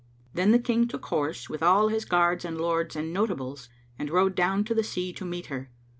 Then 0.33 0.51
the 0.51 0.57
King 0.57 0.87
took 0.87 1.05
horse, 1.05 1.47
with 1.47 1.61
all 1.61 1.89
his 1.89 2.05
guards 2.05 2.43
and 2.43 2.59
lords 2.59 2.95
and 2.95 3.13
notables 3.13 3.69
and 3.99 4.09
rode 4.09 4.33
down 4.33 4.63
to 4.63 4.73
the 4.73 4.83
sea 4.83 5.13
to 5.13 5.25
meet 5.25 5.45
her. 5.45 5.69